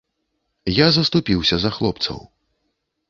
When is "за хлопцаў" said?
1.65-2.17